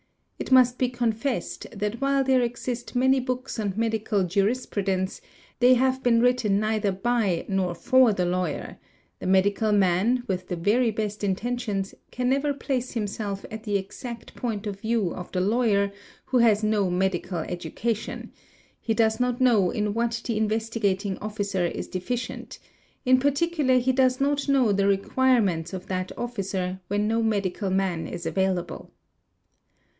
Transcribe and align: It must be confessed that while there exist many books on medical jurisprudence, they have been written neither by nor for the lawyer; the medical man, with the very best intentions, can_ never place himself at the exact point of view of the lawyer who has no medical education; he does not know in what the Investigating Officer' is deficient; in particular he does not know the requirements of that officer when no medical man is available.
It 0.39 0.51
must 0.51 0.79
be 0.79 0.89
confessed 0.89 1.67
that 1.71 2.01
while 2.01 2.23
there 2.23 2.41
exist 2.41 2.95
many 2.95 3.19
books 3.19 3.59
on 3.59 3.75
medical 3.77 4.23
jurisprudence, 4.23 5.21
they 5.59 5.75
have 5.75 6.01
been 6.01 6.19
written 6.19 6.59
neither 6.59 6.91
by 6.91 7.45
nor 7.47 7.75
for 7.75 8.11
the 8.11 8.25
lawyer; 8.25 8.79
the 9.19 9.27
medical 9.27 9.71
man, 9.71 10.23
with 10.25 10.47
the 10.47 10.55
very 10.55 10.89
best 10.89 11.23
intentions, 11.23 11.93
can_ 12.09 12.25
never 12.31 12.51
place 12.51 12.93
himself 12.93 13.45
at 13.51 13.63
the 13.63 13.77
exact 13.77 14.33
point 14.35 14.65
of 14.65 14.79
view 14.79 15.13
of 15.13 15.31
the 15.31 15.39
lawyer 15.39 15.91
who 16.25 16.39
has 16.39 16.63
no 16.63 16.89
medical 16.89 17.37
education; 17.37 18.31
he 18.79 18.95
does 18.95 19.19
not 19.19 19.39
know 19.39 19.69
in 19.69 19.93
what 19.93 20.19
the 20.25 20.35
Investigating 20.35 21.19
Officer' 21.19 21.65
is 21.77 21.87
deficient; 21.87 22.57
in 23.05 23.19
particular 23.19 23.77
he 23.77 23.91
does 23.93 24.19
not 24.19 24.49
know 24.49 24.71
the 24.71 24.87
requirements 24.87 25.71
of 25.71 25.85
that 25.85 26.11
officer 26.17 26.79
when 26.87 27.07
no 27.07 27.21
medical 27.21 27.69
man 27.69 28.07
is 28.07 28.25
available. 28.25 28.91